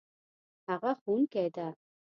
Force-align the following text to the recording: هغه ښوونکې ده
هغه 0.67 0.91
ښوونکې 1.01 1.45
ده 1.55 1.67